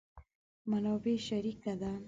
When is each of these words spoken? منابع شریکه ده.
منابع 0.69 1.15
شریکه 1.27 1.73
ده. 1.81 1.91